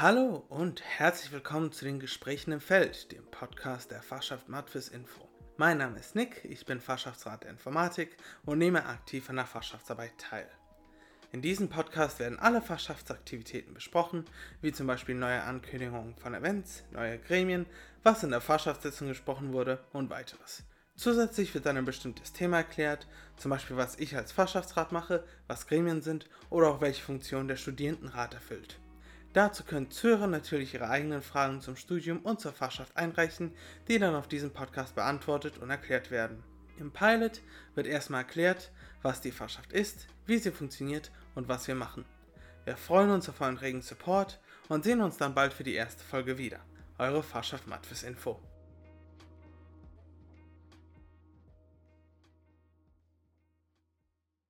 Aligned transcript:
Hallo 0.00 0.44
und 0.48 0.80
herzlich 0.80 1.32
willkommen 1.32 1.72
zu 1.72 1.84
den 1.84 1.98
Gesprächen 1.98 2.52
im 2.52 2.60
Feld, 2.60 3.10
dem 3.10 3.28
Podcast 3.32 3.90
der 3.90 4.00
Fachschaft 4.00 4.48
Matfis 4.48 4.86
Info. 4.86 5.28
Mein 5.56 5.78
Name 5.78 5.98
ist 5.98 6.14
Nick, 6.14 6.44
ich 6.44 6.64
bin 6.64 6.80
Fachschaftsrat 6.80 7.42
der 7.42 7.50
Informatik 7.50 8.16
und 8.44 8.58
nehme 8.58 8.86
aktiv 8.86 9.28
an 9.28 9.34
der 9.34 9.46
Fachschaftsarbeit 9.46 10.16
teil. 10.16 10.48
In 11.32 11.42
diesem 11.42 11.68
Podcast 11.68 12.20
werden 12.20 12.38
alle 12.38 12.62
Fachschaftsaktivitäten 12.62 13.74
besprochen, 13.74 14.24
wie 14.60 14.70
zum 14.70 14.86
Beispiel 14.86 15.16
neue 15.16 15.42
Ankündigungen 15.42 16.14
von 16.14 16.32
Events, 16.32 16.84
neue 16.92 17.18
Gremien, 17.18 17.66
was 18.04 18.22
in 18.22 18.30
der 18.30 18.40
Fachschaftssitzung 18.40 19.08
gesprochen 19.08 19.52
wurde 19.52 19.84
und 19.92 20.10
weiteres. 20.10 20.62
Zusätzlich 20.94 21.52
wird 21.54 21.66
dann 21.66 21.76
ein 21.76 21.84
bestimmtes 21.84 22.32
Thema 22.32 22.58
erklärt, 22.58 23.08
zum 23.36 23.50
Beispiel 23.50 23.76
was 23.76 23.98
ich 23.98 24.14
als 24.14 24.30
Fachschaftsrat 24.30 24.92
mache, 24.92 25.24
was 25.48 25.66
Gremien 25.66 26.02
sind 26.02 26.28
oder 26.50 26.68
auch 26.68 26.80
welche 26.80 27.02
Funktion 27.02 27.48
der 27.48 27.56
Studierendenrat 27.56 28.34
erfüllt. 28.34 28.78
Dazu 29.34 29.62
können 29.64 29.90
Zuhörer 29.90 30.26
natürlich 30.26 30.74
ihre 30.74 30.88
eigenen 30.88 31.22
Fragen 31.22 31.60
zum 31.60 31.76
Studium 31.76 32.20
und 32.20 32.40
zur 32.40 32.52
Fachschaft 32.52 32.96
einreichen, 32.96 33.52
die 33.86 33.98
dann 33.98 34.14
auf 34.14 34.26
diesem 34.26 34.52
Podcast 34.52 34.94
beantwortet 34.94 35.58
und 35.58 35.70
erklärt 35.70 36.10
werden. 36.10 36.42
Im 36.78 36.92
Pilot 36.92 37.42
wird 37.74 37.86
erstmal 37.86 38.22
erklärt, 38.22 38.70
was 39.02 39.20
die 39.20 39.32
Fachschaft 39.32 39.72
ist, 39.72 40.06
wie 40.26 40.38
sie 40.38 40.50
funktioniert 40.50 41.10
und 41.34 41.48
was 41.48 41.68
wir 41.68 41.74
machen. 41.74 42.04
Wir 42.64 42.76
freuen 42.76 43.10
uns 43.10 43.28
auf 43.28 43.40
euren 43.40 43.58
regen 43.58 43.82
Support 43.82 44.40
und 44.68 44.84
sehen 44.84 45.00
uns 45.00 45.16
dann 45.16 45.34
bald 45.34 45.52
für 45.52 45.64
die 45.64 45.74
erste 45.74 46.04
Folge 46.04 46.38
wieder. 46.38 46.60
Eure 46.98 47.22
Fachschaft 47.22 47.66
Matfis 47.66 48.02
Info. 48.02 48.40